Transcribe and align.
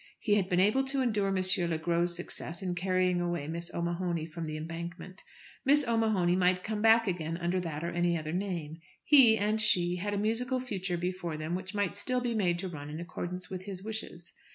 He 0.19 0.33
had 0.33 0.49
been 0.49 0.59
able 0.59 0.83
to 0.85 1.03
endure 1.03 1.27
M. 1.27 1.43
Le 1.69 1.77
Gros' 1.77 2.15
success 2.15 2.63
in 2.63 2.73
carrying 2.73 3.21
away 3.21 3.47
Miss 3.47 3.71
O'Mahony 3.71 4.25
from 4.25 4.45
"The 4.45 4.57
Embankment." 4.57 5.23
Miss 5.63 5.87
O'Mahony 5.87 6.35
might 6.35 6.63
come 6.63 6.81
back 6.81 7.07
again 7.07 7.37
under 7.37 7.59
that 7.59 7.83
or 7.83 7.91
any 7.91 8.17
other 8.17 8.33
name. 8.33 8.79
He 9.03 9.37
and 9.37 9.61
she 9.61 9.97
had 9.97 10.15
a 10.15 10.17
musical 10.17 10.59
future 10.59 10.97
before 10.97 11.37
them 11.37 11.53
which 11.53 11.75
might 11.75 11.93
still 11.93 12.19
be 12.19 12.33
made 12.33 12.57
to 12.57 12.67
run 12.67 12.89
in 12.89 12.99
accordance 12.99 13.51
with 13.51 13.65
his 13.65 13.83
wishes. 13.83 14.33